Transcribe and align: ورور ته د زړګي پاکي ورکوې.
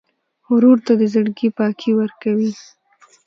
ورور 0.53 0.77
ته 0.85 0.93
د 0.99 1.01
زړګي 1.13 1.49
پاکي 1.57 1.91
ورکوې. 1.99 2.51